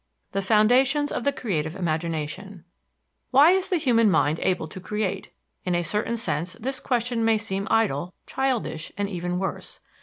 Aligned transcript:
CONCLUSION 0.01 0.31
I 0.31 0.33
THE 0.41 0.47
FOUNDATIONS 0.47 1.11
OF 1.11 1.23
THE 1.25 1.31
CREATIVE 1.31 1.75
IMAGINATION 1.75 2.65
Why 3.29 3.51
is 3.51 3.69
the 3.69 3.77
human 3.77 4.09
mind 4.09 4.39
able 4.39 4.67
to 4.67 4.79
create? 4.79 5.29
In 5.63 5.75
a 5.75 5.83
certain 5.83 6.17
sense 6.17 6.53
this 6.53 6.79
question 6.79 7.23
may 7.23 7.37
seem 7.37 7.67
idle, 7.69 8.15
childish, 8.25 8.91
and 8.97 9.07
even 9.07 9.37
worse. 9.37 9.79